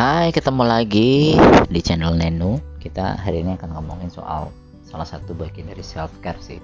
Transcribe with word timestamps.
Hai, 0.00 0.32
ketemu 0.32 0.64
lagi 0.64 1.36
di 1.68 1.80
channel 1.84 2.16
Nenu. 2.16 2.56
Kita 2.80 3.20
hari 3.20 3.44
ini 3.44 3.52
akan 3.60 3.76
ngomongin 3.76 4.08
soal 4.08 4.48
salah 4.80 5.04
satu 5.04 5.36
bagian 5.36 5.68
dari 5.68 5.84
self 5.84 6.08
care 6.24 6.40
sih. 6.40 6.56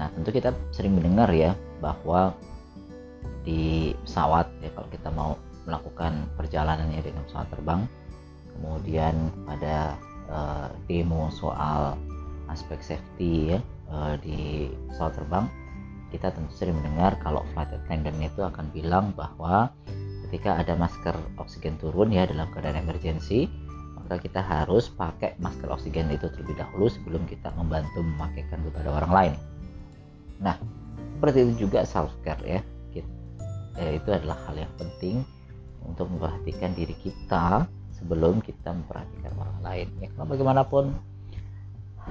Nah, 0.00 0.08
tentu 0.16 0.32
kita 0.32 0.56
sering 0.72 0.96
mendengar 0.96 1.28
ya 1.28 1.52
bahwa 1.84 2.32
di 3.44 3.92
pesawat 4.00 4.48
ya 4.64 4.72
kalau 4.72 4.88
kita 4.88 5.12
mau 5.12 5.36
melakukan 5.68 6.24
perjalanannya 6.40 7.04
dengan 7.04 7.20
pesawat 7.28 7.52
terbang, 7.52 7.84
kemudian 8.56 9.28
pada 9.44 10.00
uh, 10.32 10.72
demo 10.88 11.28
soal 11.28 12.00
aspek 12.48 12.80
safety 12.80 13.52
ya 13.52 13.60
uh, 13.92 14.16
di 14.24 14.72
pesawat 14.88 15.20
terbang, 15.20 15.44
kita 16.16 16.32
tentu 16.32 16.56
sering 16.56 16.80
mendengar 16.80 17.12
kalau 17.20 17.44
flight 17.52 17.68
attendant 17.76 18.16
itu 18.24 18.40
akan 18.40 18.72
bilang 18.72 19.12
bahwa 19.12 19.68
ketika 20.28 20.60
ada 20.60 20.76
masker 20.76 21.16
oksigen 21.40 21.80
turun 21.80 22.12
ya 22.12 22.28
dalam 22.28 22.52
keadaan 22.52 22.84
emergensi 22.84 23.48
maka 23.96 24.20
kita 24.20 24.44
harus 24.44 24.92
pakai 24.92 25.36
masker 25.40 25.68
oksigen 25.72 26.12
itu 26.12 26.28
terlebih 26.28 26.60
dahulu 26.60 26.92
sebelum 26.92 27.24
kita 27.24 27.52
membantu 27.56 28.04
memakaikan 28.04 28.60
kepada 28.64 28.88
orang 28.92 29.12
lain. 29.12 29.34
Nah 30.44 30.56
seperti 31.16 31.48
itu 31.48 31.68
juga 31.68 31.82
self 31.88 32.12
care 32.22 32.44
ya 32.44 32.60
eh, 33.78 33.96
itu 33.96 34.10
adalah 34.10 34.36
hal 34.50 34.58
yang 34.58 34.72
penting 34.76 35.22
untuk 35.86 36.10
memperhatikan 36.10 36.74
diri 36.74 36.92
kita 36.98 37.64
sebelum 37.94 38.42
kita 38.42 38.74
memperhatikan 38.74 39.32
orang 39.38 39.58
lain. 39.62 39.88
Ya 40.02 40.06
karena 40.12 40.26
bagaimanapun 40.26 40.84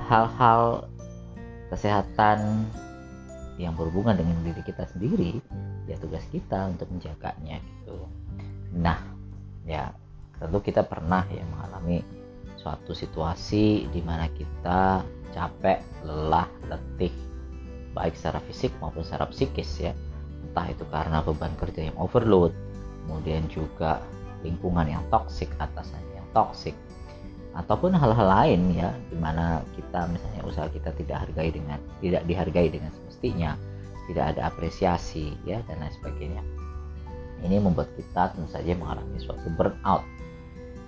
hal-hal 0.07 0.87
kesehatan 1.69 2.65
yang 3.57 3.73
berhubungan 3.73 4.13
dengan 4.13 4.37
diri 4.45 4.61
kita 4.61 4.85
sendiri 4.85 5.41
ya 5.89 5.97
tugas 5.97 6.23
kita 6.29 6.69
untuk 6.69 6.87
menjaganya 6.93 7.57
gitu. 7.57 8.05
Nah 8.77 9.01
ya 9.65 9.91
tentu 10.37 10.61
kita 10.61 10.85
pernah 10.85 11.25
ya 11.33 11.41
mengalami 11.49 12.05
suatu 12.61 12.93
situasi 12.93 13.89
di 13.89 14.01
mana 14.05 14.29
kita 14.29 15.01
capek 15.33 15.81
lelah 16.05 16.47
letih 16.69 17.13
baik 17.97 18.13
secara 18.13 18.37
fisik 18.45 18.69
maupun 18.77 19.01
secara 19.01 19.25
psikis 19.33 19.89
ya. 19.89 19.93
Entah 20.47 20.69
itu 20.69 20.85
karena 20.93 21.25
beban 21.25 21.53
kerja 21.57 21.89
yang 21.89 21.97
overload 21.97 22.53
kemudian 23.07 23.49
juga 23.49 24.03
lingkungan 24.45 24.85
yang 24.85 25.01
toksik 25.09 25.49
atasan 25.57 26.01
yang 26.13 26.27
toksik 26.35 26.77
ataupun 27.57 27.97
hal-hal 27.97 28.27
lain 28.29 28.77
ya 28.77 28.93
di 29.09 29.17
mana 29.17 29.65
kita 29.73 30.05
misalnya 30.13 30.45
usaha 30.45 30.69
kita 30.69 30.93
tidak 30.93 31.25
hargai 31.25 31.49
dengan 31.49 31.81
tidak 31.97 32.21
dihargai 32.29 32.69
dengan 32.69 32.93
semestinya 32.93 33.57
tidak 34.07 34.25
ada 34.35 34.41
apresiasi 34.47 35.35
ya 35.43 35.59
dan 35.67 35.83
lain 35.83 35.93
sebagainya. 35.99 36.41
Ini 37.43 37.61
membuat 37.61 37.91
kita 37.93 38.33
tentu 38.33 38.49
saja 38.49 38.73
mengalami 38.73 39.19
suatu 39.19 39.51
burnout. 39.53 40.01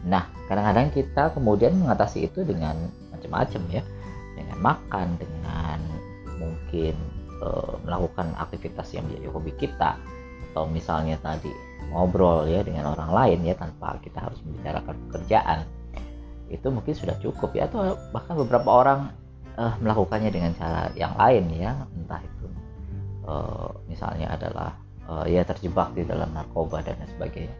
Nah 0.07 0.25
kadang-kadang 0.47 0.89
kita 0.95 1.35
kemudian 1.35 1.75
mengatasi 1.77 2.31
itu 2.31 2.41
dengan 2.47 2.89
macam-macam 3.11 3.61
ya. 3.69 3.83
Dengan 4.39 4.57
makan 4.63 5.07
dengan 5.19 5.79
mungkin 6.39 6.95
e, 7.43 7.49
melakukan 7.83 8.31
aktivitas 8.39 8.95
yang 8.95 9.03
menjadi 9.11 9.27
hobi 9.35 9.51
kita 9.59 9.99
atau 10.49 10.63
misalnya 10.65 11.19
tadi 11.19 11.51
ngobrol 11.91 12.47
ya 12.47 12.63
dengan 12.63 12.95
orang 12.95 13.11
lain 13.11 13.39
ya 13.43 13.53
tanpa 13.59 13.99
kita 13.99 14.23
harus 14.23 14.39
membicarakan 14.47 14.95
pekerjaan 15.11 15.67
itu 16.49 16.67
mungkin 16.73 16.93
sudah 16.97 17.15
cukup 17.21 17.53
ya 17.53 17.69
atau 17.69 17.97
bahkan 18.09 18.33
beberapa 18.37 18.69
orang 18.69 19.13
uh, 19.55 19.73
melakukannya 19.79 20.33
dengan 20.33 20.51
cara 20.57 20.89
yang 20.97 21.13
lain 21.15 21.45
ya 21.53 21.77
entah 21.93 22.21
itu 22.21 22.47
uh, 23.29 23.69
misalnya 23.85 24.33
adalah 24.33 24.73
uh, 25.05 25.25
ya 25.29 25.45
terjebak 25.45 25.93
di 25.93 26.05
dalam 26.05 26.33
narkoba 26.33 26.81
dan 26.81 26.97
lain 26.99 27.09
sebagainya. 27.13 27.55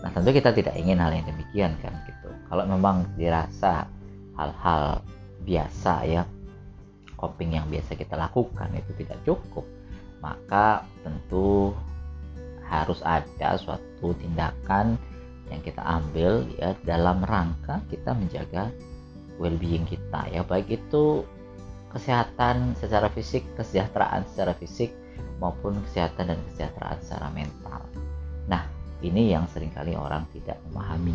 Nah 0.00 0.10
tentu 0.12 0.30
kita 0.32 0.52
tidak 0.52 0.74
ingin 0.76 1.00
hal 1.00 1.12
yang 1.12 1.24
demikian 1.24 1.76
kan 1.80 1.92
gitu. 2.08 2.28
Kalau 2.48 2.64
memang 2.68 3.08
dirasa 3.16 3.88
hal-hal 4.36 5.04
biasa 5.44 5.94
ya 6.08 6.22
coping 7.20 7.56
yang 7.56 7.66
biasa 7.68 7.96
kita 7.96 8.16
lakukan 8.16 8.68
itu 8.74 8.92
tidak 9.04 9.20
cukup 9.24 9.64
maka 10.24 10.88
tentu 11.04 11.76
harus 12.64 13.00
ada 13.04 13.60
suatu 13.60 14.16
tindakan 14.16 14.96
yang 15.52 15.60
kita 15.60 15.82
ambil 15.84 16.48
ya 16.56 16.72
dalam 16.84 17.20
rangka 17.24 17.84
kita 17.92 18.16
menjaga 18.16 18.72
well-being 19.36 19.84
kita 19.84 20.30
ya. 20.32 20.40
Baik 20.46 20.80
itu 20.80 21.26
kesehatan 21.92 22.74
secara 22.78 23.06
fisik 23.12 23.46
kesejahteraan 23.54 24.26
secara 24.26 24.56
fisik 24.58 24.90
maupun 25.38 25.78
kesehatan 25.90 26.34
dan 26.34 26.38
kesejahteraan 26.50 26.98
secara 27.02 27.28
mental. 27.30 27.80
Nah 28.50 28.66
ini 29.04 29.30
yang 29.30 29.46
sering 29.50 29.70
kali 29.70 29.94
orang 29.94 30.26
tidak 30.32 30.58
memahami 30.70 31.14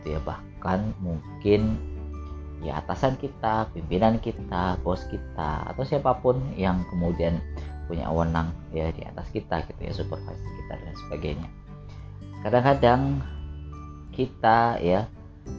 itu 0.00 0.16
ya. 0.16 0.20
Bahkan 0.20 0.98
mungkin 1.00 1.78
ya 2.64 2.80
atasan 2.80 3.20
kita 3.20 3.68
pimpinan 3.76 4.16
kita 4.20 4.80
bos 4.80 5.04
kita 5.12 5.68
atau 5.68 5.84
siapa 5.84 6.16
pun 6.20 6.40
yang 6.56 6.80
kemudian 6.88 7.36
punya 7.84 8.08
wewenang 8.08 8.48
ya 8.72 8.88
di 8.88 9.04
atas 9.04 9.28
kita 9.28 9.60
gitu 9.68 9.80
ya 9.84 9.92
supervisor 9.92 10.52
kita 10.64 10.74
dan 10.80 10.94
sebagainya. 11.04 11.48
Kadang-kadang 12.44 13.24
kita 14.14 14.78
ya. 14.78 15.10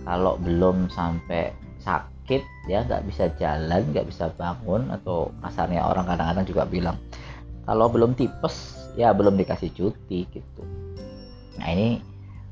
Kalau 0.07 0.41
belum 0.41 0.89
sampai 0.89 1.53
sakit 1.85 2.41
ya 2.65 2.81
nggak 2.89 3.05
bisa 3.05 3.29
jalan 3.37 3.85
nggak 3.93 4.09
bisa 4.09 4.33
bangun 4.33 4.89
atau 4.89 5.29
kasarnya 5.45 5.85
orang 5.85 6.09
kadang-kadang 6.09 6.45
juga 6.49 6.63
bilang 6.65 6.97
kalau 7.69 7.85
belum 7.85 8.17
tipes 8.17 8.73
ya 8.97 9.13
belum 9.13 9.37
dikasih 9.37 9.69
cuti 9.77 10.25
gitu. 10.33 10.63
Nah 11.61 11.69
ini 11.69 12.01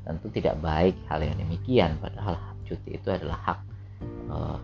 tentu 0.06 0.30
tidak 0.30 0.62
baik 0.62 0.94
hal 1.10 1.26
yang 1.26 1.34
demikian 1.34 1.98
padahal 1.98 2.38
cuti 2.62 2.94
itu 2.94 3.08
adalah 3.10 3.38
hak 3.42 3.58
uh, 4.30 4.58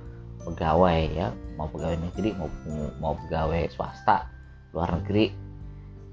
pegawai 0.47 1.03
ya. 1.11 1.35
Mau 1.59 1.67
pegawai 1.67 1.99
negeri 1.99 2.31
mau 2.39 2.47
mau 3.03 3.19
pegawai 3.27 3.67
swasta 3.75 4.31
luar 4.71 4.95
negeri 5.03 5.35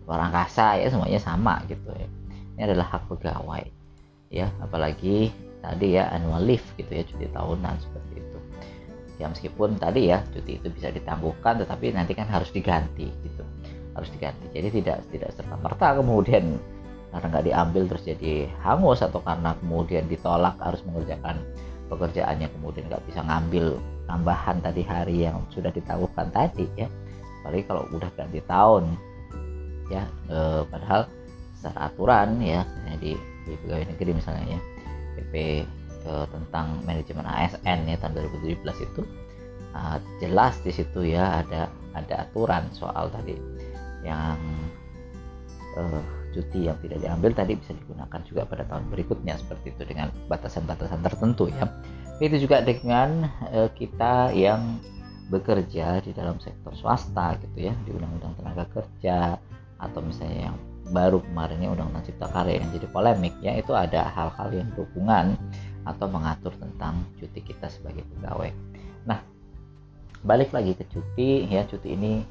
luar 0.09 0.33
angkasa 0.33 0.81
ya 0.81 0.89
semuanya 0.89 1.21
sama 1.21 1.61
gitu 1.69 1.93
ya. 1.93 2.09
Ini 2.57 2.73
adalah 2.73 2.97
hak 2.97 3.13
pegawai 3.13 3.77
ya 4.27 4.51
apalagi 4.59 5.31
tadi 5.63 5.97
ya 5.99 6.11
annual 6.11 6.43
leave 6.43 6.63
gitu 6.79 6.91
ya 6.91 7.03
cuti 7.03 7.27
tahunan 7.31 7.75
seperti 7.79 8.13
itu. 8.19 8.37
Ya 9.17 9.25
meskipun 9.31 9.81
tadi 9.81 10.13
ya 10.13 10.21
cuti 10.29 10.61
itu 10.61 10.67
bisa 10.69 10.93
ditangguhkan 10.93 11.57
tetapi 11.63 11.91
nanti 11.95 12.13
kan 12.13 12.29
harus 12.29 12.51
diganti 12.53 13.09
gitu. 13.25 13.43
Harus 13.97 14.09
diganti. 14.13 14.45
Jadi 14.53 14.67
tidak 14.81 14.97
tidak 15.09 15.29
serta 15.33 15.55
merta 15.57 15.97
kemudian 15.97 16.59
karena 17.07 17.25
nggak 17.33 17.45
diambil 17.49 17.83
terus 17.87 18.03
jadi 18.03 18.33
hangus 18.61 18.99
atau 19.01 19.23
karena 19.23 19.55
kemudian 19.63 20.05
ditolak 20.11 20.59
harus 20.59 20.83
mengerjakan 20.85 21.39
pekerjaannya 21.87 22.51
kemudian 22.51 22.85
nggak 22.91 23.03
bisa 23.07 23.23
ngambil 23.23 23.79
tambahan 24.11 24.59
tadi 24.59 24.83
hari 24.83 25.23
yang 25.25 25.39
sudah 25.49 25.71
ditangguhkan 25.73 26.29
tadi 26.29 26.67
ya. 26.77 26.87
Apalagi 27.41 27.63
kalau 27.63 27.83
udah 27.95 28.11
ganti 28.13 28.43
tahun 28.43 28.83
ya 29.87 30.03
eh, 30.29 30.61
padahal 30.67 31.07
secara 31.57 31.89
aturan 31.89 32.37
ya 32.43 32.61
di 32.99 33.15
di 33.47 33.55
pegawai 33.63 33.87
negeri 33.95 34.11
misalnya 34.19 34.59
ya. 34.59 34.59
PP 35.17 35.33
eh, 36.05 36.25
tentang 36.29 36.83
manajemen 36.83 37.25
ASN 37.25 37.87
ya 37.87 37.95
tahun 37.97 38.13
2017 38.43 38.87
itu. 38.87 39.03
Uh, 39.77 40.01
jelas 40.17 40.57
di 40.65 40.73
situ 40.73 41.05
ya 41.05 41.45
ada 41.45 41.69
ada 41.93 42.25
aturan 42.25 42.65
soal 42.73 43.13
tadi 43.13 43.37
yang 44.01 44.39
uh, 45.77 46.01
cuti 46.33 46.65
yang 46.65 46.77
tidak 46.81 47.05
diambil 47.05 47.31
tadi 47.35 47.53
bisa 47.53 47.77
digunakan 47.77 48.19
juga 48.25 48.41
pada 48.49 48.65
tahun 48.65 48.89
berikutnya 48.89 49.37
seperti 49.37 49.77
itu 49.77 49.83
dengan 49.85 50.09
batasan-batasan 50.31 51.05
tertentu 51.05 51.51
ya. 51.53 51.69
Itu 52.17 52.41
juga 52.41 52.65
dengan 52.65 53.29
uh, 53.53 53.69
kita 53.77 54.33
yang 54.33 54.81
bekerja 55.27 55.99
di 56.01 56.15
dalam 56.15 56.39
sektor 56.39 56.71
swasta 56.73 57.35
gitu 57.43 57.67
ya 57.67 57.73
di 57.83 57.91
undang-undang 57.91 58.33
tenaga 58.39 58.65
kerja 58.71 59.35
atau 59.77 59.99
misalnya 59.99 60.51
yang 60.51 60.57
baru 60.91 61.19
kemarin 61.19 61.59
ini 61.59 61.67
undang-undang 61.71 62.05
cipta 62.07 62.27
karya 62.31 62.63
yang 62.63 62.69
jadi 62.71 62.87
polemik 62.91 63.35
ya 63.43 63.53
itu 63.59 63.75
ada 63.75 64.07
hal-hal 64.11 64.49
yang 64.55 64.67
berhubungan 64.75 65.35
atau 65.87 66.07
mengatur 66.11 66.51
tentang 66.59 67.03
cuti 67.19 67.39
kita 67.43 67.71
sebagai 67.71 68.03
pegawai. 68.15 68.51
Nah, 69.07 69.19
balik 70.27 70.51
lagi 70.51 70.75
ke 70.75 70.83
cuti 70.91 71.47
ya. 71.47 71.63
Cuti 71.63 71.95
ini 71.95 72.23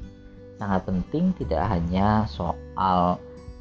sangat 0.61 0.85
penting 0.85 1.33
tidak 1.37 1.65
hanya 1.69 2.25
soal 2.29 3.17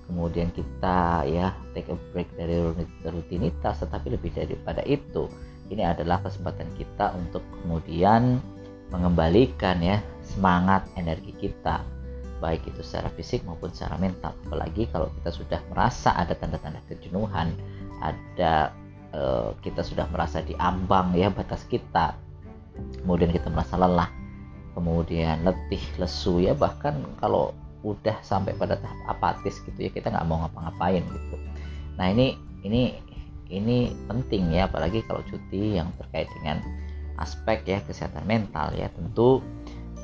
kemudian 0.07 0.53
kita 0.55 1.27
ya 1.27 1.51
take 1.75 1.91
a 1.91 1.97
break 2.15 2.31
dari 2.39 2.61
rutinitas 3.05 3.81
tetapi 3.81 4.17
lebih 4.17 4.33
daripada 4.37 4.85
itu. 4.85 5.29
Ini 5.67 5.97
adalah 5.97 6.23
kesempatan 6.23 6.71
kita 6.79 7.11
untuk 7.19 7.43
kemudian 7.63 8.39
mengembalikan 8.95 9.83
ya 9.83 9.99
semangat 10.23 10.87
energi 10.95 11.35
kita 11.35 11.96
baik 12.39 12.65
itu 12.69 12.81
secara 12.85 13.09
fisik 13.15 13.43
maupun 13.49 13.73
secara 13.73 13.97
mental. 13.97 14.37
Apalagi 14.49 14.89
kalau 14.93 15.09
kita 15.21 15.31
sudah 15.33 15.61
merasa 15.73 16.13
ada 16.17 16.37
tanda-tanda 16.37 16.81
kejenuhan 16.89 17.57
ada 18.01 18.77
e, 19.13 19.23
kita 19.65 19.81
sudah 19.81 20.05
merasa 20.13 20.45
diambang 20.45 21.17
ya 21.17 21.33
batas 21.33 21.65
kita 21.65 22.13
kemudian 23.01 23.33
kita 23.33 23.49
merasa 23.49 23.81
lelah 23.81 24.13
kemudian 24.77 25.41
letih 25.49 25.81
lesu 25.97 26.45
ya 26.45 26.53
bahkan 26.53 27.01
kalau 27.17 27.57
udah 27.81 28.19
sampai 28.21 28.53
pada 28.53 28.77
tahap 28.77 28.99
apatis 29.09 29.63
gitu 29.65 29.79
ya 29.79 29.91
kita 29.95 30.13
nggak 30.13 30.27
mau 30.29 30.45
ngapa-ngapain 30.45 31.01
gitu. 31.01 31.37
Nah 31.97 32.13
ini 32.13 32.37
ini 32.67 32.99
ini 33.49 33.95
penting 34.11 34.53
ya 34.53 34.67
apalagi 34.67 35.07
kalau 35.07 35.23
cuti 35.25 35.79
yang 35.79 35.89
terkait 35.97 36.27
dengan 36.37 36.61
aspek 37.17 37.63
ya 37.65 37.79
kesehatan 37.87 38.27
mental 38.27 38.75
ya. 38.75 38.91
Tentu 38.91 39.41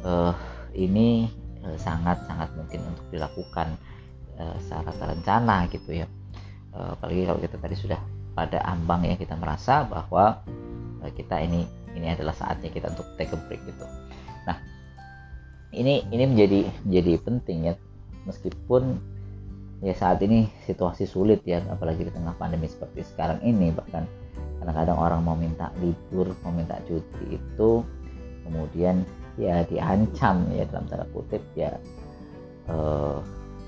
uh, 0.06 0.32
ini 0.72 1.26
uh, 1.64 1.78
sangat 1.78 2.18
sangat 2.26 2.50
mungkin 2.58 2.80
untuk 2.86 3.06
dilakukan 3.10 3.74
uh, 4.38 4.56
secara 4.62 4.92
terencana 4.96 5.56
gitu 5.70 6.04
ya. 6.04 6.06
Uh, 6.72 6.96
apalagi 6.96 7.28
kalau 7.28 7.40
kita 7.40 7.56
tadi 7.60 7.76
sudah 7.76 8.00
pada 8.32 8.64
ambang 8.64 9.04
ya 9.04 9.14
kita 9.18 9.36
merasa 9.36 9.84
bahwa 9.84 10.40
kita 11.12 11.36
ini 11.42 11.68
ini 11.92 12.14
adalah 12.14 12.32
saatnya 12.32 12.72
kita 12.72 12.88
untuk 12.88 13.04
take 13.20 13.34
a 13.34 13.38
break 13.50 13.60
gitu. 13.68 13.84
Nah 14.48 14.56
ini 15.74 16.06
ini 16.08 16.24
menjadi 16.24 16.60
menjadi 16.86 17.12
penting 17.20 17.58
ya. 17.68 17.74
Meskipun 18.22 19.02
ya 19.82 19.92
saat 19.98 20.22
ini 20.22 20.46
situasi 20.62 21.10
sulit 21.10 21.42
ya 21.42 21.58
apalagi 21.66 22.06
di 22.06 22.12
tengah 22.14 22.38
pandemi 22.38 22.70
seperti 22.70 23.02
sekarang 23.02 23.42
ini 23.42 23.74
bahkan 23.74 24.06
kadang-kadang 24.62 24.94
orang 24.94 25.20
mau 25.26 25.34
minta 25.34 25.74
libur 25.82 26.30
mau 26.46 26.54
minta 26.54 26.78
cuti 26.86 27.34
itu 27.34 27.82
kemudian 28.46 29.02
ya 29.40 29.64
diancam 29.66 30.48
ya 30.52 30.64
dalam 30.68 30.84
tanda 30.88 31.06
kutip 31.12 31.42
ya. 31.56 31.72
Uh, 32.70 33.18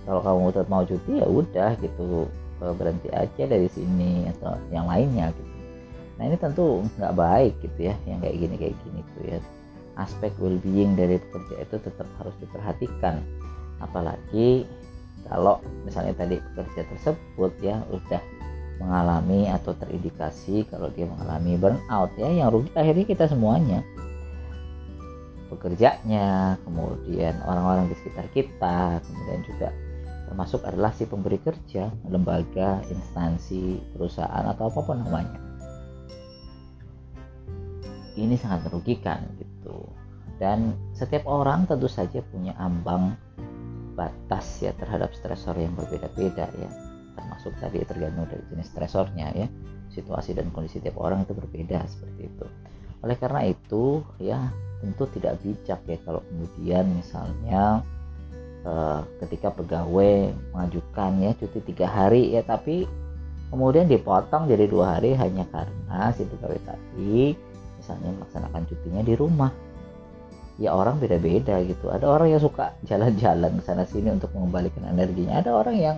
kalau 0.05 0.20
kamu 0.20 0.52
tetap 0.52 0.69
mau 0.69 0.84
cuti 0.84 1.12
ya 1.19 1.26
udah 1.26 1.70
gitu 1.81 2.28
uh, 2.61 2.75
berhenti 2.76 3.08
aja 3.11 3.43
dari 3.49 3.69
sini 3.72 4.28
atau 4.37 4.55
yang 4.69 4.84
lainnya 4.84 5.32
gitu. 5.32 5.52
Nah 6.14 6.25
ini 6.31 6.37
tentu 6.38 6.84
nggak 7.00 7.14
baik 7.16 7.55
gitu 7.64 7.90
ya 7.90 7.94
yang 8.06 8.20
kayak 8.22 8.37
gini 8.38 8.55
kayak 8.61 8.76
gini 8.84 9.00
tuh 9.16 9.25
ya. 9.26 9.38
Aspek 9.94 10.34
well-being 10.43 10.99
dari 10.99 11.22
pekerja 11.22 11.55
itu 11.62 11.76
tetap 11.78 12.08
harus 12.19 12.34
diperhatikan. 12.43 13.22
Apalagi 13.78 14.67
kalau 15.31 15.62
misalnya 15.87 16.14
tadi 16.19 16.37
pekerja 16.52 16.82
tersebut 16.90 17.52
ya 17.62 17.78
udah 17.88 18.22
mengalami 18.82 19.46
atau 19.49 19.70
terindikasi 19.78 20.67
kalau 20.67 20.90
dia 20.90 21.06
mengalami 21.06 21.55
burnout 21.55 22.10
ya 22.19 22.26
yang 22.26 22.50
rugi 22.50 22.75
akhirnya 22.75 23.06
kita 23.06 23.25
semuanya 23.31 23.87
pekerjanya 25.55 26.59
kemudian 26.67 27.39
orang-orang 27.47 27.89
di 27.91 27.95
sekitar 28.03 28.27
kita 28.35 28.99
kemudian 29.06 29.41
juga 29.47 29.69
termasuk 30.35 30.67
adalah 30.67 30.91
si 30.91 31.06
pemberi 31.06 31.39
kerja 31.39 31.95
lembaga 32.11 32.83
instansi 32.91 33.95
perusahaan 33.95 34.43
atau 34.51 34.67
apa 34.67 34.81
pun 34.83 34.99
namanya. 34.99 35.39
Ini 38.19 38.35
sangat 38.35 38.67
merugikan 38.67 39.23
gitu. 39.39 39.87
Dan 40.43 40.75
setiap 40.91 41.31
orang 41.31 41.71
tentu 41.71 41.87
saja 41.87 42.19
punya 42.35 42.51
ambang 42.59 43.15
batas 43.95 44.59
ya 44.59 44.75
terhadap 44.75 45.15
stresor 45.15 45.55
yang 45.55 45.79
berbeda-beda 45.79 46.51
ya. 46.51 46.71
Termasuk 47.15 47.55
tadi 47.62 47.87
tergantung 47.87 48.27
dari 48.27 48.43
jenis 48.51 48.75
stresornya 48.75 49.31
ya. 49.39 49.47
Situasi 49.95 50.35
dan 50.35 50.51
kondisi 50.51 50.83
tiap 50.83 50.99
orang 50.99 51.23
itu 51.23 51.35
berbeda 51.39 51.79
seperti 51.87 52.27
itu. 52.27 52.47
Oleh 53.06 53.15
karena 53.15 53.47
itu 53.47 54.03
ya 54.19 54.51
tentu 54.84 55.08
tidak 55.16 55.40
bijak 55.40 55.81
ya. 55.88 55.96
Kalau 56.04 56.20
kemudian 56.28 56.84
misalnya 56.92 57.81
eh, 58.69 59.00
ketika 59.25 59.48
pegawai 59.56 60.36
mengajukan 60.52 61.10
ya 61.25 61.32
cuti 61.40 61.58
tiga 61.64 61.88
hari 61.88 62.36
ya 62.36 62.44
tapi 62.44 62.84
kemudian 63.48 63.88
dipotong 63.88 64.44
jadi 64.44 64.69
dua 64.69 65.00
hari 65.00 65.16
hanya 65.16 65.48
karena 65.48 66.12
si 66.12 66.28
pegawai 66.28 66.60
tadi 66.69 67.32
misalnya 67.81 68.10
melaksanakan 68.20 68.62
cutinya 68.69 69.02
di 69.02 69.14
rumah. 69.16 69.52
Ya 70.54 70.70
orang 70.70 71.02
beda-beda 71.02 71.58
gitu. 71.66 71.90
Ada 71.90 72.06
orang 72.06 72.31
yang 72.31 72.38
suka 72.38 72.78
jalan-jalan 72.86 73.58
sana 73.66 73.82
sini 73.82 74.14
untuk 74.14 74.31
mengembalikan 74.38 74.86
energinya. 74.86 75.42
Ada 75.42 75.50
orang 75.50 75.76
yang 75.76 75.96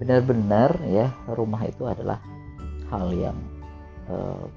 benar-benar 0.00 0.72
ya 0.88 1.12
rumah 1.28 1.62
itu 1.68 1.84
adalah 1.84 2.16
hal 2.88 3.12
yang 3.12 3.36
uh, 4.08 4.48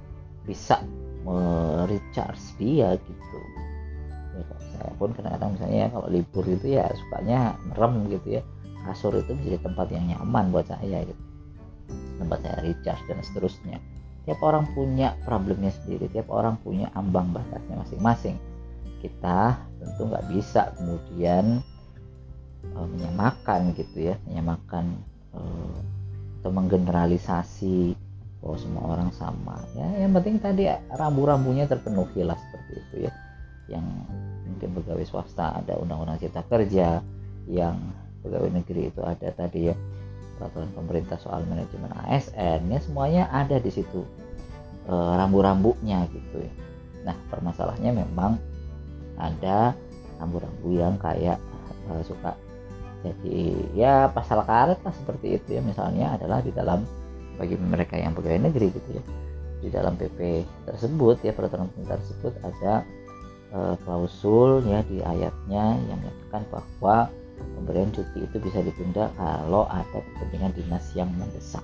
bisa 0.48 0.80
merecharge 1.26 2.56
dia 2.58 2.98
gitu. 2.98 3.40
Ya, 4.32 4.44
saya 4.78 4.92
pun 4.98 5.14
kadang-kadang 5.14 5.58
misalnya 5.58 5.78
ya, 5.86 5.90
kalau 5.94 6.08
libur 6.08 6.46
itu 6.48 6.68
ya 6.78 6.86
sukanya 6.92 7.56
merem 7.72 8.10
gitu 8.10 8.40
ya. 8.40 8.44
Kasur 8.82 9.14
itu 9.14 9.38
menjadi 9.38 9.62
tempat 9.62 9.88
yang 9.94 10.06
nyaman 10.10 10.50
buat 10.50 10.66
saya 10.66 11.06
gitu. 11.06 11.22
Tempat 12.18 12.40
saya 12.42 12.58
recharge 12.66 13.04
dan 13.06 13.22
seterusnya. 13.22 13.78
Tiap 14.26 14.38
orang 14.46 14.70
punya 14.78 15.18
problemnya 15.26 15.74
sendiri 15.74 16.06
tiap 16.14 16.30
orang 16.30 16.58
punya 16.62 16.94
ambang 16.94 17.34
batasnya 17.34 17.78
masing-masing. 17.82 18.38
Kita 19.02 19.58
tentu 19.82 20.02
nggak 20.06 20.30
bisa 20.30 20.74
kemudian 20.78 21.66
uh, 22.78 22.86
menyamakan 22.86 23.74
gitu 23.74 24.14
ya 24.14 24.16
menyamakan 24.30 25.02
uh, 25.34 25.78
atau 26.42 26.50
menggeneralisasi 26.54 27.94
bahwa 28.42 28.58
semua 28.58 28.84
orang 28.98 29.10
sama. 29.14 29.62
Ya 29.78 29.88
yang 30.02 30.12
penting 30.18 30.42
tadi 30.42 30.66
rambu-rambunya 30.98 31.70
terpenuhi 31.70 32.26
lah 32.26 32.36
seperti 32.36 32.74
itu 32.82 32.96
ya. 33.08 33.14
Yang 33.70 33.86
mungkin 34.50 34.70
pegawai 34.82 35.06
swasta 35.06 35.62
ada 35.62 35.78
undang-undang 35.78 36.18
cipta 36.18 36.42
kerja 36.50 37.00
yang 37.46 37.78
pegawai 38.26 38.50
negeri 38.50 38.90
itu 38.90 39.02
ada 39.06 39.30
tadi 39.32 39.70
ya. 39.70 39.76
Peraturan 40.42 40.74
pemerintah 40.74 41.22
soal 41.22 41.46
manajemen 41.46 41.94
ASN 42.10 42.66
ya 42.74 42.80
semuanya 42.82 43.30
ada 43.30 43.62
di 43.62 43.70
situ 43.70 44.02
e, 44.90 44.94
rambu-rambunya 44.94 46.10
gitu 46.10 46.42
ya. 46.42 46.54
Nah 47.06 47.16
permasalahannya 47.30 48.02
memang 48.02 48.42
ada 49.22 49.78
rambu-rambu 50.18 50.74
yang 50.74 50.98
kayak 50.98 51.38
uh, 51.90 52.02
suka 52.06 52.34
jadi 53.02 53.58
ya 53.74 53.94
pasal 54.14 54.46
karet 54.46 54.78
lah 54.86 54.94
seperti 54.94 55.42
itu 55.42 55.58
ya. 55.58 55.62
Misalnya 55.66 56.18
adalah 56.18 56.42
di 56.46 56.54
dalam 56.54 56.86
bagi 57.42 57.58
mereka 57.58 57.98
yang 57.98 58.14
pegawai 58.14 58.54
negeri 58.54 58.70
gitu 58.70 59.02
ya 59.02 59.04
di 59.62 59.70
dalam 59.74 59.98
PP 59.98 60.46
tersebut 60.70 61.22
ya 61.26 61.34
peraturan 61.34 61.70
pemerintah 61.74 61.98
tersebut 62.02 62.34
ada 62.46 62.74
uh, 63.54 63.76
klausul 63.86 64.66
ya 64.66 64.82
di 64.86 65.02
ayatnya 65.02 65.78
yang 65.90 65.98
menyatakan 66.02 66.42
bahwa 66.50 67.10
pemberian 67.58 67.90
cuti 67.94 68.26
itu 68.26 68.38
bisa 68.42 68.62
ditunda 68.62 69.10
kalau 69.18 69.70
ada 69.70 70.02
kepentingan 70.02 70.54
dinas 70.58 70.86
yang 70.98 71.10
mendesak. 71.18 71.62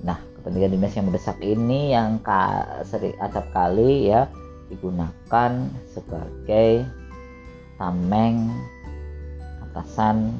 Nah, 0.00 0.16
kepentingan 0.40 0.72
dinas 0.80 0.92
yang 0.96 1.06
mendesak 1.12 1.36
ini 1.44 1.92
yang 1.92 2.20
ka, 2.24 2.64
sering 2.88 3.12
acap 3.20 3.44
kali 3.52 4.08
ya 4.08 4.24
digunakan 4.72 5.52
sebagai 5.92 6.88
tameng 7.76 8.48
atasan 9.68 10.32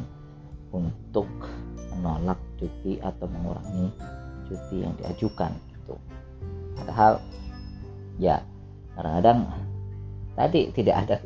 untuk 0.72 1.28
menolak 1.92 2.40
cuti 2.56 2.96
atau 3.04 3.28
mengurangi 3.28 3.92
cuti 4.50 4.82
yang 4.82 4.94
diajukan 4.98 5.54
gitu. 5.70 5.94
Padahal 6.74 7.22
ya 8.18 8.42
kadang-kadang 8.98 9.46
tadi 10.34 10.60
tidak 10.74 10.96
ada 11.06 11.16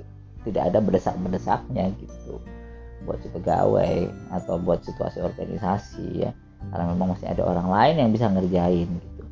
tidak 0.45 0.63
ada 0.69 0.79
mendesak-mendesaknya 0.85 1.89
gitu. 1.97 2.37
Buat 3.09 3.25
si 3.25 3.29
pegawai 3.33 4.13
atau 4.33 4.61
buat 4.61 4.85
situasi 4.85 5.25
organisasi 5.25 6.29
ya. 6.29 6.31
Karena 6.69 6.93
memang 6.93 7.17
masih 7.17 7.29
ada 7.29 7.45
orang 7.45 7.69
lain 7.69 7.95
yang 8.01 8.11
bisa 8.13 8.29
ngerjain 8.29 8.89
gitu. 8.89 9.25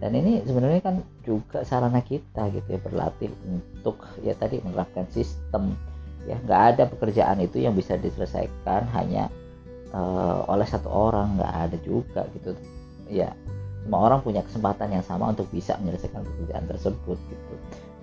Dan 0.00 0.10
ini 0.20 0.44
sebenarnya 0.44 0.80
kan 0.84 0.96
juga 1.24 1.64
sarana 1.64 2.04
kita 2.04 2.52
gitu 2.52 2.68
ya 2.76 2.80
berlatih 2.80 3.32
untuk 3.48 4.04
ya 4.20 4.36
tadi 4.36 4.60
menerapkan 4.60 5.08
sistem 5.12 5.76
ya. 6.28 6.36
Nggak 6.44 6.62
ada 6.76 6.82
pekerjaan 6.88 7.40
itu 7.40 7.64
yang 7.64 7.72
bisa 7.72 7.96
diselesaikan 7.96 8.84
hanya 8.92 9.32
uh, 9.96 10.44
oleh 10.50 10.66
satu 10.68 10.90
orang 10.90 11.40
nggak 11.40 11.54
ada 11.54 11.76
juga 11.80 12.28
gitu 12.36 12.52
ya 13.08 13.32
semua 13.84 14.08
orang 14.08 14.24
punya 14.24 14.40
kesempatan 14.40 14.96
yang 14.96 15.04
sama 15.04 15.28
untuk 15.32 15.44
bisa 15.52 15.76
menyelesaikan 15.80 16.24
pekerjaan 16.24 16.64
tersebut 16.68 17.18
gitu 17.28 17.54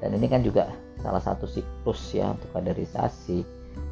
dan 0.02 0.10
ini 0.14 0.28
kan 0.30 0.42
juga 0.46 0.70
salah 1.02 1.22
satu 1.22 1.50
siklus 1.50 2.14
ya 2.14 2.34
untuk 2.34 2.50
kaderisasi 2.54 3.42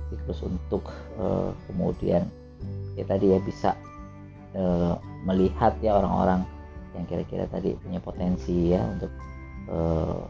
siklus 0.09 0.39
untuk 0.45 0.85
uh, 1.17 1.53
kemudian 1.69 2.25
ya 2.97 3.05
tadi 3.05 3.33
ya 3.33 3.39
bisa 3.41 3.73
uh, 4.57 4.97
melihat 5.25 5.77
ya 5.81 5.97
orang-orang 5.97 6.45
yang 6.97 7.05
kira-kira 7.05 7.45
tadi 7.49 7.77
punya 7.79 8.01
potensi 8.01 8.73
ya 8.73 8.81
untuk 8.85 9.11
uh, 9.69 10.25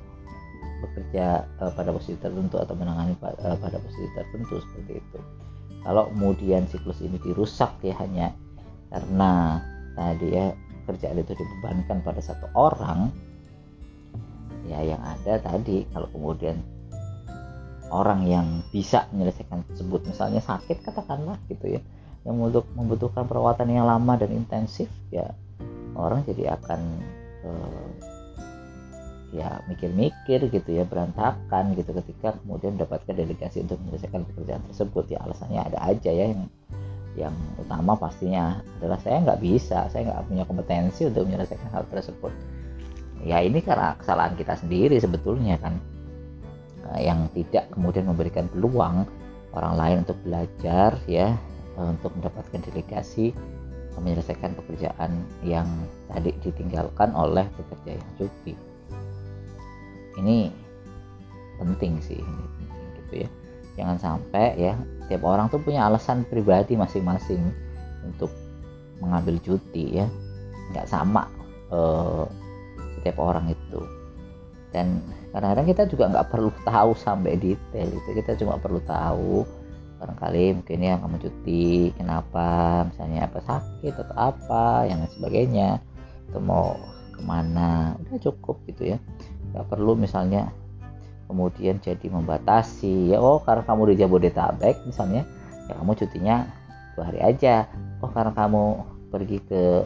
bekerja 0.79 1.47
uh, 1.59 1.71
pada 1.75 1.91
posisi 1.91 2.15
tertentu 2.19 2.59
atau 2.59 2.75
menangani 2.75 3.15
uh, 3.23 3.57
pada 3.59 3.77
posisi 3.79 4.07
tertentu 4.15 4.59
seperti 4.63 4.99
itu. 4.99 5.19
Kalau 5.79 6.11
kemudian 6.11 6.67
siklus 6.67 6.99
ini 6.99 7.15
dirusak 7.23 7.71
ya 7.83 7.95
hanya 8.03 8.35
karena 8.91 9.63
tadi 9.95 10.27
ya 10.35 10.51
kerjaan 10.89 11.21
itu 11.21 11.37
dibebankan 11.37 12.01
pada 12.01 12.17
satu 12.17 12.49
orang 12.57 13.13
ya 14.65 14.81
yang 14.81 15.01
ada 15.05 15.37
tadi. 15.37 15.85
Kalau 15.93 16.09
kemudian 16.09 16.57
orang 17.93 18.25
yang 18.25 18.47
bisa 18.73 19.05
menyelesaikan 19.13 19.65
tersebut 19.69 20.09
misalnya 20.09 20.41
sakit 20.41 20.81
katakanlah 20.81 21.37
gitu 21.45 21.77
ya. 21.77 21.81
Yang 22.25 22.35
untuk 22.51 22.65
membutuhkan 22.73 23.29
perawatan 23.29 23.69
yang 23.69 23.85
lama 23.85 24.17
dan 24.17 24.33
intensif 24.33 24.89
ya 25.13 25.29
orang 25.93 26.25
jadi 26.25 26.57
akan 26.57 26.81
uh, 27.45 27.89
ya 29.29 29.61
mikir-mikir 29.69 30.49
gitu 30.49 30.69
ya 30.73 30.89
berantakan 30.89 31.77
gitu 31.77 31.93
ketika 32.01 32.33
kemudian 32.41 32.77
mendapatkan 32.77 33.13
delegasi 33.13 33.61
untuk 33.61 33.77
menyelesaikan 33.85 34.25
pekerjaan 34.25 34.63
tersebut. 34.69 35.05
Ya 35.13 35.21
alasannya 35.21 35.61
ada 35.69 35.79
aja 35.85 36.09
ya 36.09 36.25
yang 36.33 36.49
yang 37.17 37.33
utama 37.57 37.97
pastinya 37.97 38.61
adalah 38.79 38.99
saya 39.01 39.21
nggak 39.25 39.41
bisa 39.41 39.89
saya 39.89 40.13
nggak 40.13 40.29
punya 40.29 40.43
kompetensi 40.45 41.01
untuk 41.09 41.25
menyelesaikan 41.25 41.69
hal 41.73 41.83
tersebut. 41.89 42.33
Ya 43.25 43.43
ini 43.43 43.59
karena 43.59 43.99
kesalahan 43.99 44.37
kita 44.39 44.55
sendiri 44.55 44.95
sebetulnya 45.01 45.59
kan. 45.59 45.79
Eh, 46.95 47.05
yang 47.05 47.27
tidak 47.35 47.69
kemudian 47.73 48.07
memberikan 48.07 48.47
peluang 48.49 49.05
orang 49.53 49.73
lain 49.75 49.97
untuk 50.07 50.17
belajar 50.23 50.95
ya 51.05 51.35
eh, 51.75 51.87
untuk 51.89 52.13
mendapatkan 52.17 52.61
delegasi 52.71 53.35
menyelesaikan 53.99 54.55
pekerjaan 54.55 55.27
yang 55.43 55.67
tadi 56.07 56.31
ditinggalkan 56.39 57.11
oleh 57.11 57.43
pekerja 57.59 57.99
yang 57.99 58.09
cuti. 58.15 58.55
Ini 60.23 60.47
penting 61.59 61.99
sih 61.99 62.15
ini 62.15 62.43
penting 62.55 62.87
gitu 62.95 63.13
ya 63.27 63.29
jangan 63.79 63.95
sampai 63.95 64.59
ya 64.59 64.75
tiap 65.07 65.23
orang 65.23 65.47
tuh 65.47 65.63
punya 65.63 65.87
alasan 65.87 66.27
pribadi 66.27 66.75
masing-masing 66.75 67.39
untuk 68.03 68.29
mengambil 68.99 69.39
cuti 69.39 70.03
ya. 70.03 70.07
Nggak 70.75 70.91
sama 70.91 71.23
eh, 71.71 72.25
setiap 72.99 73.17
orang 73.23 73.47
itu. 73.49 73.79
Dan 74.69 75.01
kadang-kadang 75.33 75.65
kita 75.65 75.83
juga 75.89 76.03
nggak 76.11 76.27
perlu 76.29 76.51
tahu 76.67 76.91
sampai 76.93 77.39
detail 77.39 77.89
itu. 77.89 78.09
Kita 78.19 78.35
cuma 78.37 78.59
perlu 78.59 78.83
tahu 78.83 79.47
barangkali 79.99 80.63
mungkin 80.63 80.79
ya 80.79 80.95
kamu 80.95 81.19
cuti 81.19 81.91
kenapa 81.91 82.47
misalnya 82.87 83.27
apa 83.27 83.43
sakit 83.43 83.93
atau 83.99 84.15
apa 84.15 84.87
yang 84.87 85.03
lain 85.03 85.11
sebagainya 85.11 85.69
atau 86.29 86.39
mau 86.43 86.77
ke 87.15 87.21
mana. 87.25 87.97
Udah 88.05 88.19
cukup 88.21 88.61
gitu 88.69 88.93
ya. 88.93 88.97
Nggak 89.55 89.65
perlu 89.73 89.97
misalnya 89.97 90.53
kemudian 91.29 91.77
jadi 91.77 92.09
membatasi. 92.09 93.13
Ya 93.13 93.21
oh 93.21 93.37
karena 93.45 93.61
kamu 93.61 93.93
di 93.93 93.95
Jabodetabek 94.01 94.89
misalnya 94.89 95.29
ya 95.69 95.77
kamu 95.77 95.93
cutinya 95.93 96.49
dua 96.97 97.13
hari 97.13 97.21
aja. 97.21 97.69
Oh 98.01 98.09
karena 98.09 98.33
kamu 98.33 98.63
pergi 99.13 99.37
ke 99.45 99.85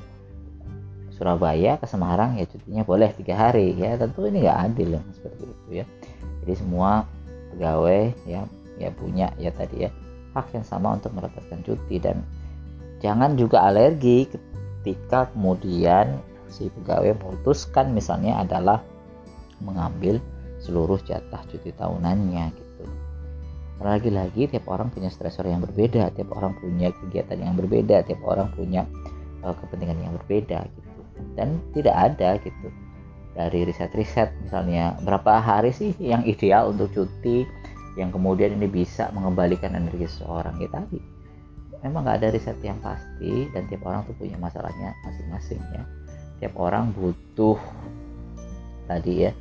Surabaya 1.13 1.77
ke 1.77 1.85
Semarang 1.85 2.39
ya 2.39 2.47
cutinya 2.47 2.87
boleh 2.87 3.11
tiga 3.11 3.35
hari. 3.35 3.75
Ya 3.75 3.99
tentu 3.99 4.23
ini 4.23 4.47
nggak 4.47 4.59
adil 4.71 4.95
ya 4.95 5.01
seperti 5.11 5.43
itu 5.43 5.69
ya. 5.83 5.85
Jadi 6.41 6.53
semua 6.55 7.03
pegawai 7.53 8.15
ya 8.23 8.47
ya 8.79 8.89
punya 8.95 9.29
ya 9.37 9.51
tadi 9.51 9.85
ya 9.85 9.91
hak 10.33 10.55
yang 10.55 10.65
sama 10.65 10.95
untuk 10.95 11.11
mendapatkan 11.11 11.59
cuti. 11.61 11.99
Dan 11.99 12.23
jangan 13.03 13.35
juga 13.35 13.67
alergi 13.67 14.31
ketika 14.31 15.27
kemudian 15.35 16.23
si 16.47 16.71
pegawai 16.71 17.19
memutuskan 17.19 17.91
misalnya 17.91 18.41
adalah 18.41 18.79
mengambil 19.63 20.19
seluruh 20.63 20.97
jatah 21.03 21.43
cuti 21.51 21.75
tahunannya 21.75 22.45
gitu. 22.55 22.83
Karena 23.77 23.99
lagi-lagi 23.99 24.47
tiap 24.47 24.65
orang 24.71 24.87
punya 24.89 25.11
stresor 25.11 25.43
yang 25.43 25.59
berbeda 25.59 26.15
tiap 26.15 26.31
orang 26.31 26.55
punya 26.55 26.95
kegiatan 27.03 27.35
yang 27.35 27.59
berbeda 27.59 28.07
tiap 28.07 28.23
orang 28.23 28.47
punya 28.55 28.87
uh, 29.43 29.51
kepentingan 29.51 29.99
yang 29.99 30.13
berbeda 30.23 30.63
gitu. 30.63 30.89
Dan 31.35 31.59
tidak 31.75 31.95
ada 32.15 32.39
gitu 32.39 32.71
dari 33.33 33.65
riset-riset 33.65 34.29
misalnya 34.45 34.93
berapa 35.01 35.41
hari 35.41 35.73
sih 35.73 35.91
yang 35.97 36.21
ideal 36.23 36.69
untuk 36.69 36.93
cuti 36.93 37.43
yang 37.97 38.09
kemudian 38.09 38.57
ini 38.57 38.65
bisa 38.69 39.09
mengembalikan 39.13 39.73
energi 39.77 40.09
seseorang? 40.09 40.57
Ya 40.57 40.69
tadi. 40.71 40.97
Memang 41.83 42.07
nggak 42.07 42.23
ada 42.23 42.29
riset 42.31 42.57
yang 42.63 42.79
pasti 42.79 43.51
dan 43.51 43.67
tiap 43.67 43.83
orang 43.83 44.07
tuh 44.07 44.15
punya 44.15 44.39
masalahnya 44.39 44.95
masing-masing 45.03 45.59
ya. 45.75 45.83
Tiap 46.39 46.55
orang 46.55 46.95
butuh 46.95 47.59
tadi 48.87 49.27
ya 49.27 49.31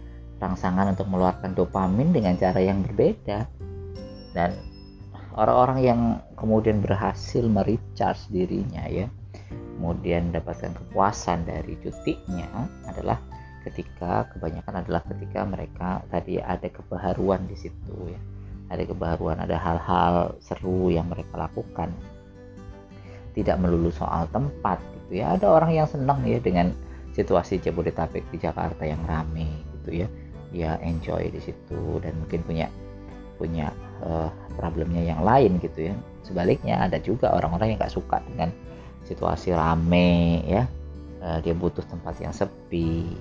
rangsangan 0.42 0.90
untuk 0.90 1.06
mengeluarkan 1.06 1.54
dopamin 1.54 2.10
dengan 2.10 2.34
cara 2.34 2.58
yang 2.58 2.82
berbeda. 2.82 3.46
Dan 4.34 4.58
orang-orang 5.38 5.78
yang 5.86 6.00
kemudian 6.34 6.82
berhasil 6.82 7.46
merecharge 7.46 8.26
dirinya 8.34 8.82
ya 8.90 9.06
kemudian 9.82 10.30
mendapatkan 10.30 10.78
kepuasan 10.78 11.42
dari 11.42 11.74
cutinya 11.82 12.70
adalah 12.86 13.18
ketika 13.66 14.30
kebanyakan 14.30 14.78
adalah 14.78 15.02
ketika 15.10 15.42
mereka 15.42 16.06
tadi 16.06 16.38
ada 16.38 16.70
kebaharuan 16.70 17.50
di 17.50 17.58
situ 17.58 18.14
ya. 18.14 18.20
Ada 18.70 18.86
kebaharuan 18.86 19.42
ada 19.42 19.58
hal-hal 19.58 20.38
seru 20.38 20.86
yang 20.94 21.10
mereka 21.10 21.34
lakukan. 21.34 21.90
Tidak 23.34 23.58
melulu 23.58 23.90
soal 23.90 24.30
tempat 24.30 24.78
gitu 25.02 25.18
ya. 25.18 25.34
Ada 25.34 25.50
orang 25.50 25.74
yang 25.74 25.90
senang 25.90 26.22
ya 26.30 26.38
dengan 26.38 26.70
situasi 27.12 27.58
Jabodetabek 27.58 28.22
di 28.30 28.38
Jakarta 28.38 28.86
yang 28.86 29.02
rame 29.02 29.66
gitu 29.82 30.06
ya 30.06 30.08
dia 30.52 30.76
enjoy 30.84 31.32
di 31.32 31.40
situ 31.40 31.98
dan 32.04 32.12
mungkin 32.20 32.44
punya 32.44 32.68
punya 33.40 33.72
uh, 34.04 34.28
problemnya 34.54 35.02
yang 35.02 35.24
lain 35.24 35.58
gitu 35.58 35.90
ya. 35.90 35.94
Sebaliknya 36.22 36.86
ada 36.86 37.00
juga 37.02 37.32
orang-orang 37.34 37.74
yang 37.74 37.78
nggak 37.80 37.96
suka 37.96 38.22
dengan 38.28 38.52
situasi 39.08 39.50
rame 39.56 40.44
ya. 40.46 40.68
Uh, 41.22 41.38
dia 41.42 41.56
butuh 41.56 41.82
tempat 41.86 42.18
yang 42.20 42.34
sepi 42.34 43.16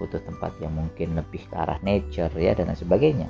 butuh 0.00 0.24
tempat 0.24 0.56
yang 0.64 0.72
mungkin 0.72 1.12
lebih 1.12 1.44
ke 1.44 1.54
arah 1.54 1.76
nature 1.84 2.32
ya 2.40 2.56
dan 2.56 2.72
sebagainya. 2.72 3.28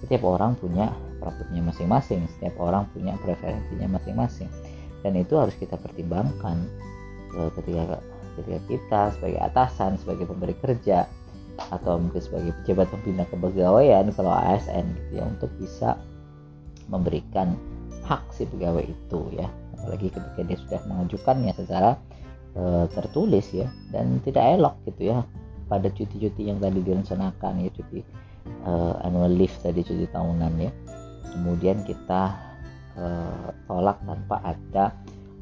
Setiap 0.00 0.24
orang 0.24 0.56
punya 0.56 0.88
problemnya 1.20 1.68
masing-masing 1.68 2.24
setiap 2.32 2.56
orang 2.56 2.88
punya 2.96 3.12
preferensinya 3.20 4.00
masing-masing. 4.00 4.48
Dan 5.04 5.14
itu 5.20 5.36
harus 5.36 5.54
kita 5.60 5.76
pertimbangkan 5.76 6.64
uh, 7.36 7.52
ketika 7.60 8.00
ketika 8.40 8.60
kita 8.70 9.00
sebagai 9.14 9.40
atasan 9.44 10.00
sebagai 10.00 10.24
pemberi 10.24 10.56
kerja 10.56 11.04
atau 11.58 11.98
mungkin 11.98 12.22
sebagai 12.22 12.54
pejabat 12.62 12.86
pembina 12.94 13.24
kepegawaian 13.28 14.08
kalau 14.14 14.32
ASN 14.32 14.86
gitu 14.94 15.20
ya 15.20 15.24
untuk 15.26 15.50
bisa 15.58 15.98
memberikan 16.88 17.58
hak 18.06 18.24
si 18.32 18.48
pegawai 18.48 18.86
itu 18.86 19.20
ya. 19.36 19.50
Apalagi 19.78 20.08
ketika 20.10 20.40
dia 20.42 20.58
sudah 20.58 20.80
mengajukannya 20.88 21.52
secara 21.54 21.90
e, 22.56 22.88
tertulis 22.94 23.46
ya 23.52 23.68
dan 23.92 24.18
tidak 24.24 24.58
elok 24.58 24.74
gitu 24.88 25.12
ya 25.12 25.22
pada 25.68 25.92
cuti-cuti 25.92 26.48
yang 26.48 26.58
tadi 26.58 26.80
direncanakan 26.80 27.52
ya 27.62 27.70
cuti 27.76 28.00
e, 28.64 28.72
annual 29.04 29.30
leave 29.30 29.54
tadi 29.60 29.84
cuti 29.84 30.06
tahunan 30.08 30.52
ya. 30.58 30.72
Kemudian 31.28 31.84
kita 31.84 32.22
e, 32.96 33.04
tolak 33.68 34.00
tanpa 34.02 34.40
ada 34.42 34.96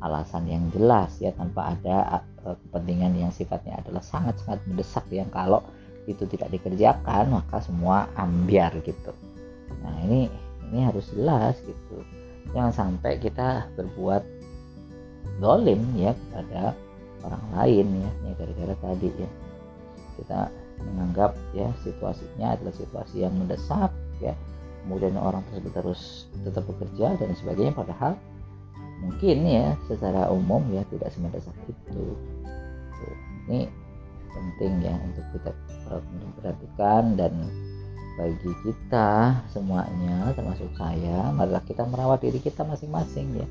alasan 0.05 0.45
yang 0.45 0.69
jelas 0.77 1.09
ya 1.25 1.33
tanpa 1.33 1.73
ada 1.73 2.21
kepentingan 2.45 3.17
yang 3.17 3.33
sifatnya 3.33 3.81
adalah 3.81 4.05
sangat-sangat 4.05 4.61
mendesak 4.69 5.09
yang 5.09 5.27
kalau 5.33 5.65
itu 6.07 6.25
tidak 6.31 6.55
dikerjakan 6.55 7.43
maka 7.43 7.59
semua 7.63 8.07
ambiar 8.15 8.73
gitu. 8.87 9.13
Nah 9.83 9.95
ini 10.07 10.31
ini 10.71 10.81
harus 10.87 11.11
jelas 11.15 11.59
gitu. 11.63 12.03
Jangan 12.55 12.73
sampai 12.73 13.19
kita 13.19 13.67
berbuat 13.75 14.23
dolim 15.43 15.83
ya 15.99 16.15
kepada 16.15 16.73
orang 17.27 17.45
lain 17.59 17.87
ya 18.01 18.11
ya 18.31 18.33
gara-gara 18.39 18.75
tadi 18.81 19.11
ya. 19.19 19.31
Kita 20.17 20.41
menganggap 20.87 21.35
ya 21.53 21.69
situasinya 21.83 22.55
adalah 22.55 22.75
situasi 22.75 23.27
yang 23.27 23.35
mendesak 23.35 23.91
ya. 24.23 24.33
Kemudian 24.87 25.19
orang 25.19 25.43
tersebut 25.51 25.73
harus 25.75 26.31
tetap 26.47 26.63
bekerja 26.71 27.19
dan 27.19 27.35
sebagainya 27.35 27.75
padahal 27.75 28.15
mungkin 29.03 29.43
ya 29.45 29.75
secara 29.91 30.31
umum 30.31 30.63
ya 30.71 30.87
tidak 30.95 31.11
semendesak 31.11 31.55
itu. 31.67 32.15
Ini 33.47 33.71
penting 34.33 34.73
ya 34.83 34.95
untuk 35.03 35.25
kita 35.37 35.51
perhatikan 36.41 37.15
dan 37.15 37.33
bagi 38.17 38.53
kita 38.65 39.37
semuanya 39.53 40.33
termasuk 40.33 40.73
saya 40.81 41.29
marilah 41.37 41.61
kita 41.69 41.85
merawat 41.85 42.25
diri 42.25 42.41
kita 42.41 42.65
masing-masing 42.65 43.45
ya 43.45 43.49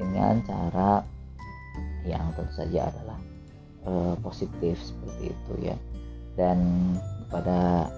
dengan 0.00 0.40
cara 0.48 1.04
yang 2.08 2.32
tentu 2.32 2.52
saja 2.54 2.88
adalah 2.88 3.18
uh, 3.84 4.14
positif 4.22 4.78
seperti 4.80 5.34
itu 5.34 5.52
ya. 5.72 5.76
Dan 6.36 6.92
kepada 7.26 7.90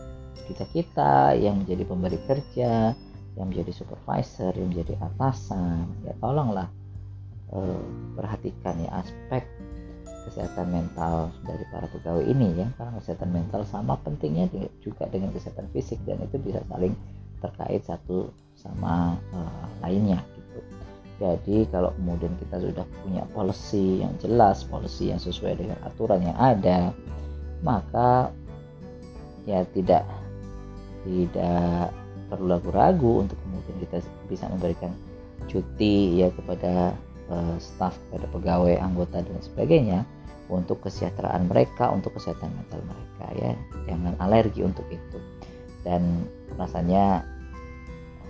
kita 0.48 0.64
kita 0.72 1.12
yang 1.36 1.62
menjadi 1.62 1.84
pemberi 1.84 2.18
kerja 2.24 2.96
yang 3.36 3.46
menjadi 3.54 3.70
supervisor 3.70 4.50
yang 4.56 4.74
menjadi 4.74 4.98
atasan 4.98 5.86
ya 6.02 6.16
tolonglah 6.18 6.66
uh, 7.52 7.82
perhatikan 8.16 8.74
ya 8.82 8.90
aspek 9.04 9.44
kesehatan 10.28 10.68
mental 10.68 11.32
dari 11.42 11.64
para 11.72 11.88
pegawai 11.88 12.24
ini 12.24 12.60
ya 12.60 12.68
karena 12.76 12.92
kesehatan 13.00 13.30
mental 13.32 13.64
sama 13.64 13.96
pentingnya 14.04 14.46
juga 14.84 15.08
dengan 15.08 15.32
kesehatan 15.32 15.66
fisik 15.72 15.98
dan 16.04 16.20
itu 16.20 16.36
bisa 16.38 16.60
saling 16.68 16.92
terkait 17.40 17.82
satu 17.88 18.28
sama 18.58 19.16
uh, 19.32 19.66
lainnya 19.82 20.20
gitu. 20.36 20.60
Jadi 21.18 21.56
kalau 21.74 21.90
kemudian 21.98 22.30
kita 22.38 22.62
sudah 22.62 22.86
punya 23.02 23.22
policy 23.34 24.06
yang 24.06 24.14
jelas 24.22 24.62
policy 24.66 25.10
yang 25.10 25.18
sesuai 25.18 25.58
dengan 25.58 25.78
aturan 25.82 26.22
yang 26.22 26.38
ada 26.38 26.94
maka 27.62 28.30
ya 29.48 29.66
tidak 29.74 30.06
tidak 31.02 31.90
perlu 32.28 32.54
ragu-ragu 32.54 33.26
untuk 33.26 33.38
kemudian 33.48 33.76
kita 33.82 33.96
bisa 34.28 34.44
memberikan 34.52 34.92
cuti 35.48 36.22
ya 36.22 36.28
kepada 36.34 36.92
uh, 37.32 37.56
staf 37.56 37.96
kepada 38.08 38.26
pegawai 38.30 38.76
anggota 38.78 39.24
dan 39.24 39.40
sebagainya 39.40 40.04
untuk 40.48 40.80
kesejahteraan 40.84 41.48
mereka, 41.48 41.92
untuk 41.92 42.16
kesehatan 42.16 42.52
mental 42.52 42.80
mereka 42.84 43.26
ya. 43.36 43.52
Jangan 43.88 44.14
alergi 44.20 44.64
untuk 44.64 44.84
itu. 44.88 45.18
Dan 45.84 46.26
rasanya 46.56 47.24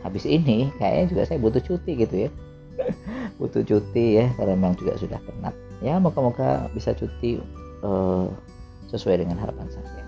habis 0.03 0.23
ini 0.29 0.71
kayaknya 0.79 1.07
juga 1.11 1.23
saya 1.27 1.39
butuh 1.43 1.63
cuti 1.63 1.93
gitu 1.99 2.29
ya. 2.29 2.31
butuh 3.39 3.63
cuti 3.67 4.23
ya 4.23 4.27
karena 4.39 4.55
memang 4.55 4.75
juga 4.79 4.95
sudah 4.99 5.19
penat 5.23 5.55
ya 5.83 5.99
moga-moga 5.99 6.67
bisa 6.75 6.95
cuti 6.95 7.39
uh, 7.83 8.27
sesuai 8.91 9.23
dengan 9.23 9.39
harapan 9.39 9.67
saya 9.71 10.08